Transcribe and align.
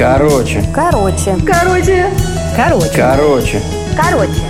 Короче. 0.00 0.62
Короче. 0.74 1.36
Короче. 1.46 2.06
Короче. 2.56 2.90
Короче. 2.96 3.60
Короче. 3.98 4.40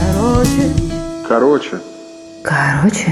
Короче. 0.00 0.72
Короче. 1.28 1.80
Короче. 2.42 3.10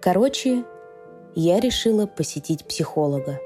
Короче, 0.00 0.62
я 1.34 1.58
решила 1.58 2.06
посетить 2.06 2.64
психолога. 2.64 3.40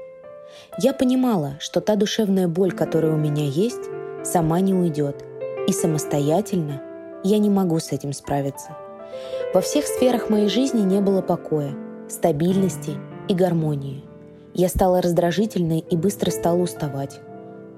Я 0.77 0.93
понимала, 0.93 1.55
что 1.59 1.81
та 1.81 1.95
душевная 1.95 2.47
боль, 2.47 2.71
которая 2.71 3.13
у 3.13 3.17
меня 3.17 3.45
есть, 3.45 3.89
сама 4.23 4.59
не 4.59 4.75
уйдет. 4.75 5.25
И 5.67 5.73
самостоятельно 5.73 6.83
я 7.23 7.39
не 7.39 7.49
могу 7.49 7.79
с 7.79 7.91
этим 7.91 8.13
справиться. 8.13 8.77
Во 9.55 9.61
всех 9.61 9.87
сферах 9.87 10.29
моей 10.29 10.49
жизни 10.49 10.81
не 10.81 11.01
было 11.01 11.23
покоя, 11.23 11.73
стабильности 12.11 12.91
и 13.27 13.33
гармонии. 13.33 14.03
Я 14.53 14.67
стала 14.67 15.01
раздражительной 15.01 15.79
и 15.79 15.95
быстро 15.95 16.29
стала 16.29 16.57
уставать. 16.57 17.19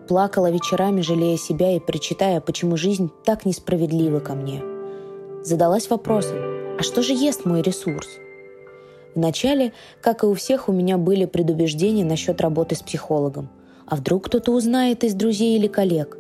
Плакала 0.08 0.50
вечерами, 0.50 1.02
жалея 1.02 1.38
себя 1.38 1.76
и 1.76 1.80
причитая, 1.80 2.42
почему 2.42 2.76
жизнь 2.76 3.10
так 3.24 3.46
несправедлива 3.46 4.20
ко 4.20 4.34
мне. 4.34 4.62
Задалась 5.44 5.90
вопросом, 5.90 6.38
а 6.80 6.84
что 6.84 7.02
же 7.02 7.14
ест 7.14 7.46
мой 7.46 7.62
ресурс? 7.62 8.08
Вначале, 9.16 9.74
как 10.02 10.24
и 10.24 10.26
у 10.26 10.34
всех, 10.34 10.68
у 10.68 10.72
меня 10.72 10.98
были 10.98 11.26
предубеждения 11.26 12.04
насчет 12.04 12.42
работы 12.42 12.76
с 12.76 12.82
психологом. 12.82 13.50
А 13.86 13.96
вдруг 13.96 14.26
кто-то 14.26 14.52
узнает 14.52 15.04
из 15.04 15.14
друзей 15.14 15.58
или 15.58 15.68
коллег? 15.68 16.18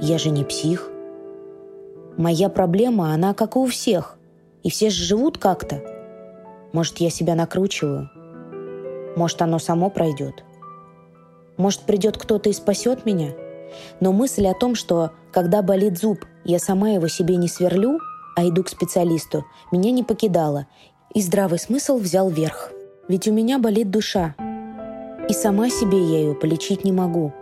Я 0.00 0.18
же 0.18 0.30
не 0.30 0.44
псих. 0.44 0.90
Моя 2.16 2.48
проблема, 2.48 3.12
она 3.12 3.34
как 3.34 3.56
и 3.56 3.58
у 3.58 3.66
всех. 3.66 4.18
И 4.62 4.70
все 4.70 4.90
же 4.90 5.04
живут 5.04 5.38
как-то. 5.38 5.95
Может, 6.76 6.98
я 6.98 7.08
себя 7.08 7.34
накручиваю? 7.34 8.10
Может, 9.16 9.40
оно 9.40 9.58
само 9.58 9.88
пройдет? 9.88 10.44
Может, 11.56 11.86
придет 11.86 12.18
кто-то 12.18 12.50
и 12.50 12.52
спасет 12.52 13.06
меня? 13.06 13.30
Но 14.00 14.12
мысль 14.12 14.46
о 14.46 14.52
том, 14.52 14.74
что 14.74 15.12
когда 15.32 15.62
болит 15.62 15.96
зуб, 15.96 16.26
я 16.44 16.58
сама 16.58 16.90
его 16.90 17.08
себе 17.08 17.36
не 17.36 17.48
сверлю, 17.48 17.98
а 18.36 18.46
иду 18.46 18.62
к 18.62 18.68
специалисту, 18.68 19.46
меня 19.72 19.90
не 19.90 20.02
покидала, 20.02 20.66
и 21.14 21.22
здравый 21.22 21.58
смысл 21.58 21.96
взял 21.96 22.28
верх. 22.28 22.72
Ведь 23.08 23.26
у 23.26 23.32
меня 23.32 23.58
болит 23.58 23.90
душа. 23.90 24.34
И 25.30 25.32
сама 25.32 25.70
себе 25.70 25.96
я 25.96 26.18
ее 26.18 26.34
полечить 26.34 26.84
не 26.84 26.92
могу. 26.92 27.32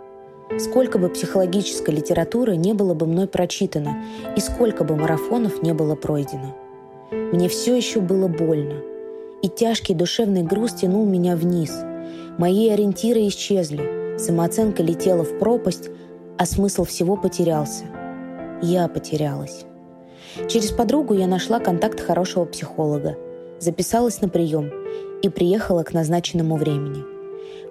Сколько 0.59 0.97
бы 0.97 1.09
психологической 1.09 1.93
литературы 1.93 2.55
не 2.55 2.71
было 2.71 2.93
бы 2.93 3.05
мной 3.05 3.27
прочитано, 3.27 4.01
и 4.37 4.39
сколько 4.39 4.85
бы 4.85 4.95
марафонов 4.95 5.61
не 5.61 5.73
было 5.73 5.95
пройдено. 5.95 6.55
Мне 7.11 7.49
все 7.49 7.75
еще 7.75 7.99
было 7.99 8.29
больно. 8.29 8.94
И 9.45 9.47
тяжкий 9.47 9.93
душевный 9.93 10.41
груз 10.41 10.73
тянул 10.73 11.05
меня 11.05 11.35
вниз. 11.35 11.71
Мои 12.39 12.67
ориентиры 12.69 13.27
исчезли. 13.27 14.17
Самооценка 14.17 14.81
летела 14.81 15.23
в 15.23 15.37
пропасть, 15.37 15.89
а 16.37 16.45
смысл 16.47 16.83
всего 16.83 17.15
потерялся. 17.15 17.83
Я 18.63 18.87
потерялась. 18.87 19.65
Через 20.49 20.71
подругу 20.71 21.13
я 21.13 21.27
нашла 21.27 21.59
контакт 21.59 22.01
хорошего 22.01 22.45
психолога– 22.45 23.15
записалась 23.59 24.21
на 24.21 24.29
прием 24.29 24.71
и 25.21 25.29
приехала 25.29 25.83
к 25.83 25.93
назначенному 25.93 26.55
времени. 26.55 27.03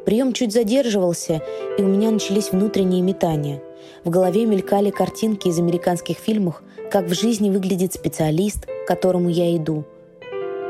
Прием 0.04 0.32
чуть 0.32 0.52
задерживался, 0.52 1.42
и 1.78 1.82
у 1.82 1.86
меня 1.86 2.10
начались 2.10 2.52
внутренние 2.52 3.00
метания. 3.00 3.62
В 4.04 4.10
голове 4.10 4.44
мелькали 4.44 4.90
картинки 4.90 5.48
из 5.48 5.58
американских 5.58 6.18
фильмов, 6.18 6.62
как 6.90 7.06
в 7.06 7.14
жизни 7.14 7.50
выглядит 7.50 7.94
специалист, 7.94 8.66
к 8.66 8.86
которому 8.86 9.30
я 9.30 9.56
иду. 9.56 9.84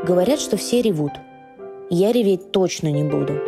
Говорят, 0.06 0.38
что 0.38 0.58
все 0.58 0.83
ревут. 0.83 1.12
Я 1.88 2.12
реветь 2.12 2.52
точно 2.52 2.88
не 2.88 3.02
буду. 3.02 3.41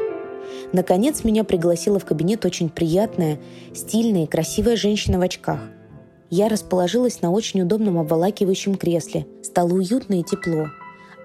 Наконец 0.72 1.22
меня 1.22 1.44
пригласила 1.44 1.98
в 1.98 2.06
кабинет 2.06 2.46
очень 2.46 2.70
приятная, 2.70 3.38
стильная 3.74 4.24
и 4.24 4.26
красивая 4.26 4.74
женщина 4.76 5.18
в 5.18 5.22
очках. 5.22 5.60
Я 6.30 6.48
расположилась 6.48 7.20
на 7.20 7.30
очень 7.30 7.60
удобном 7.60 7.98
обволакивающем 7.98 8.76
кресле. 8.76 9.26
Стало 9.42 9.74
уютно 9.74 10.18
и 10.18 10.22
тепло. 10.22 10.68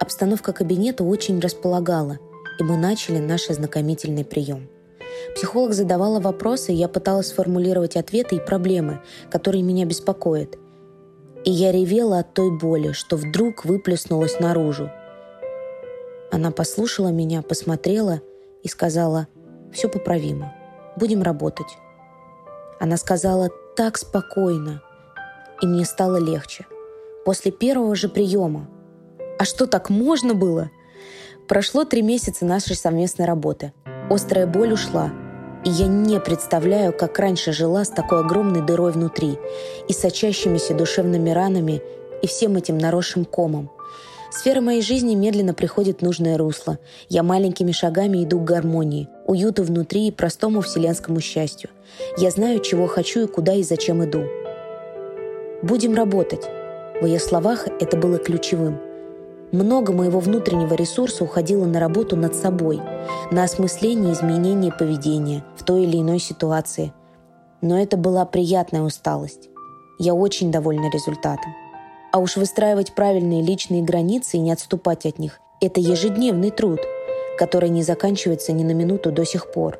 Обстановка 0.02 0.52
кабинета 0.52 1.06
очень 1.06 1.40
располагала, 1.40 2.18
и 2.60 2.64
мы 2.64 2.76
начали 2.76 3.20
наш 3.20 3.50
ознакомительный 3.50 4.26
прием. 4.26 4.68
Психолог 5.36 5.72
задавала 5.74 6.20
вопросы, 6.20 6.74
я 6.74 6.90
пыталась 6.90 7.28
сформулировать 7.28 7.96
ответы 7.96 8.36
и 8.36 8.46
проблемы, 8.46 9.00
которые 9.30 9.64
меня 9.64 9.86
беспокоят. 9.86 10.58
И 11.46 11.52
я 11.52 11.72
ревела 11.72 12.20
от 12.20 12.34
той 12.34 12.52
боли, 12.52 12.92
что 12.92 13.16
вдруг 13.16 13.64
выплеснулась 13.64 14.42
наружу. 14.42 14.92
Она 16.32 16.52
послушала 16.52 17.10
меня, 17.10 17.42
посмотрела 17.42 18.22
и 18.64 18.68
сказала, 18.68 19.28
«Все 19.74 19.90
поправимо, 19.90 20.54
будем 20.96 21.22
работать». 21.22 21.78
Она 22.80 22.98
сказала 22.98 23.50
так 23.76 23.98
спокойно, 23.98 24.82
и 25.62 25.66
мне 25.66 25.86
стало 25.86 26.18
легче. 26.18 26.66
После 27.26 27.52
первого 27.52 27.96
же 27.96 28.10
приема 28.10 28.68
а 29.42 29.44
что, 29.44 29.66
так 29.66 29.90
можно 29.90 30.36
было? 30.36 30.70
Прошло 31.48 31.84
три 31.84 32.04
месяца 32.04 32.46
нашей 32.46 32.76
совместной 32.76 33.26
работы. 33.26 33.74
Острая 34.08 34.46
боль 34.46 34.74
ушла. 34.74 35.12
И 35.66 35.70
я 35.72 35.88
не 35.88 36.20
представляю, 36.20 36.94
как 36.96 37.18
раньше 37.18 37.52
жила 37.52 37.84
с 37.84 37.90
такой 37.90 38.20
огромной 38.20 38.62
дырой 38.62 38.92
внутри 38.92 39.40
и 39.88 39.94
сочащимися 39.94 40.76
душевными 40.76 41.32
ранами 41.32 41.82
и 42.22 42.28
всем 42.28 42.56
этим 42.56 42.78
наросшим 42.78 43.26
комом. 43.26 43.72
Сфера 44.32 44.62
моей 44.62 44.82
жизни 44.82 45.14
медленно 45.14 45.54
приходит 45.54 46.00
в 46.00 46.04
нужное 46.04 46.38
русло. 46.38 46.80
Я 47.10 47.22
маленькими 47.22 47.72
шагами 47.72 48.24
иду 48.24 48.40
к 48.40 48.46
гармонии, 48.46 49.10
уюту 49.26 49.64
внутри 49.64 50.08
и 50.08 50.12
простому 50.12 50.62
вселенскому 50.62 51.20
счастью. 51.20 51.70
Я 52.18 52.32
знаю, 52.32 52.60
чего 52.60 52.88
хочу 52.88 53.26
и 53.26 53.28
куда 53.28 53.54
и 53.54 53.64
зачем 53.64 54.04
иду. 54.04 54.24
Будем 55.62 55.94
работать. 55.94 56.46
В 57.02 57.06
ее 57.06 57.20
словах 57.20 57.68
это 57.80 57.98
было 57.98 58.18
ключевым– 58.18 58.80
много 59.52 59.92
моего 59.92 60.22
внутреннего 60.22 60.76
ресурса 60.76 61.26
уходило 61.26 61.66
на 61.66 61.82
работу 61.82 62.16
над 62.16 62.36
собой, 62.36 62.80
на 63.32 63.44
осмысление 63.44 64.14
изменения 64.14 64.72
поведения 64.72 65.44
в 65.58 65.66
той 65.66 65.84
или 65.84 65.98
иной 65.98 66.20
ситуации. 66.20 66.94
Но 67.62 67.78
это 67.78 67.98
была 67.98 68.26
приятная 68.26 68.82
усталость. 68.82 69.50
Я 70.00 70.14
очень 70.14 70.52
довольна 70.52 70.90
результатом. 70.90 71.52
А 72.12 72.20
уж 72.20 72.36
выстраивать 72.36 72.94
правильные 72.94 73.42
личные 73.42 73.82
границы 73.82 74.38
и 74.38 74.42
не 74.42 74.52
отступать 74.52 75.06
от 75.06 75.20
них– 75.20 75.40
это 75.62 75.80
ежедневный 75.80 76.52
труд, 76.52 76.80
который 77.38 77.70
не 77.70 77.84
заканчивается 77.84 78.52
ни 78.52 78.64
на 78.64 78.72
минуту 78.72 79.12
до 79.12 79.26
сих 79.26 79.52
пор. 79.52 79.80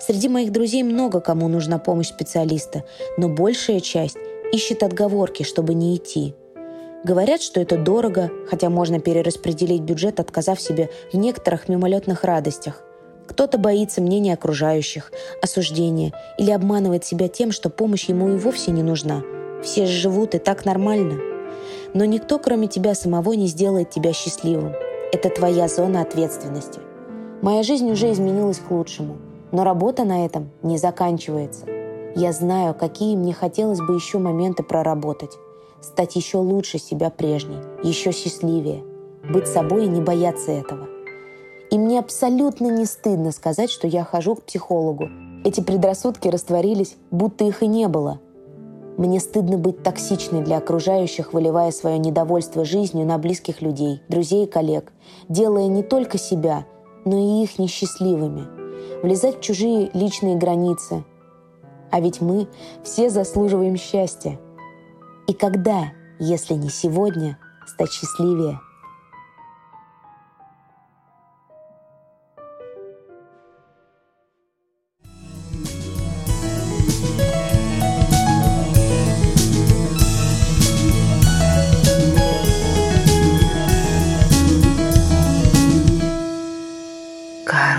Среди 0.00 0.28
моих 0.28 0.52
друзей 0.52 0.82
много 0.82 1.20
кому 1.20 1.48
нужна 1.48 1.78
помощь 1.78 2.08
специалиста, 2.08 2.84
но 3.16 3.28
большая 3.28 3.80
часть 3.80 4.16
ищет 4.52 4.82
отговорки, 4.82 5.42
чтобы 5.44 5.74
не 5.74 5.96
идти– 5.96 6.34
Говорят, 7.04 7.42
что 7.42 7.60
это 7.60 7.76
дорого, 7.76 8.30
хотя 8.48 8.70
можно 8.70 9.00
перераспределить 9.00 9.82
бюджет, 9.82 10.20
отказав 10.20 10.60
себе 10.60 10.88
в 11.12 11.16
некоторых 11.16 11.68
мимолетных 11.68 12.22
радостях. 12.22 12.80
Кто-то 13.26 13.58
боится 13.58 14.00
мнения 14.00 14.34
окружающих, 14.34 15.10
осуждения 15.42 16.12
или 16.38 16.52
обманывает 16.52 17.04
себя 17.04 17.26
тем, 17.26 17.50
что 17.50 17.70
помощь 17.70 18.04
ему 18.04 18.28
и 18.28 18.36
вовсе 18.36 18.70
не 18.70 18.84
нужна. 18.84 19.22
Все 19.64 19.86
же 19.86 19.92
живут 19.92 20.36
и 20.36 20.38
так 20.38 20.64
нормально. 20.64 21.31
Но 21.94 22.04
никто, 22.04 22.38
кроме 22.38 22.68
тебя 22.68 22.94
самого, 22.94 23.32
не 23.32 23.46
сделает 23.46 23.90
тебя 23.90 24.12
счастливым. 24.12 24.72
Это 25.12 25.28
твоя 25.28 25.68
зона 25.68 26.02
ответственности. 26.02 26.80
Моя 27.42 27.62
жизнь 27.62 27.90
уже 27.90 28.12
изменилась 28.12 28.58
к 28.58 28.70
лучшему, 28.70 29.16
но 29.50 29.64
работа 29.64 30.04
на 30.04 30.24
этом 30.24 30.50
не 30.62 30.78
заканчивается. 30.78 31.66
Я 32.14 32.32
знаю, 32.32 32.74
какие 32.74 33.16
мне 33.16 33.34
хотелось 33.34 33.80
бы 33.80 33.94
еще 33.94 34.18
моменты 34.18 34.62
проработать 34.62 35.32
стать 35.82 36.16
еще 36.16 36.38
лучше 36.38 36.78
себя 36.78 37.10
прежней, 37.10 37.58
еще 37.82 38.12
счастливее, 38.12 38.84
быть 39.28 39.46
собой 39.46 39.86
и 39.86 39.88
не 39.88 40.00
бояться 40.00 40.52
этого. 40.52 40.88
И 41.70 41.78
мне 41.78 41.98
абсолютно 41.98 42.68
не 42.68 42.84
стыдно 42.84 43.32
сказать, 43.32 43.70
что 43.70 43.86
я 43.86 44.04
хожу 44.04 44.36
к 44.36 44.42
психологу. 44.42 45.08
Эти 45.44 45.60
предрассудки 45.60 46.28
растворились, 46.28 46.96
будто 47.10 47.44
их 47.44 47.62
и 47.62 47.66
не 47.66 47.88
было. 47.88 48.20
Мне 49.02 49.18
стыдно 49.18 49.58
быть 49.58 49.82
токсичной 49.82 50.42
для 50.42 50.58
окружающих, 50.58 51.32
выливая 51.32 51.72
свое 51.72 51.98
недовольство 51.98 52.64
жизнью 52.64 53.04
на 53.04 53.18
близких 53.18 53.60
людей, 53.60 54.00
друзей 54.08 54.44
и 54.44 54.48
коллег, 54.48 54.92
делая 55.28 55.66
не 55.66 55.82
только 55.82 56.18
себя, 56.18 56.66
но 57.04 57.18
и 57.18 57.42
их 57.42 57.58
несчастливыми. 57.58 58.46
Влезать 59.02 59.38
в 59.38 59.40
чужие 59.40 59.90
личные 59.92 60.36
границы. 60.36 61.02
А 61.90 62.00
ведь 62.00 62.20
мы 62.20 62.46
все 62.84 63.10
заслуживаем 63.10 63.76
счастья– 63.76 64.38
и 65.28 65.34
когда, 65.34 65.92
если 66.20 66.54
не 66.54 66.68
сегодня, 66.68 67.38
стать 67.66 67.90
счастливее– 67.90 68.60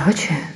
короче, 0.03 0.52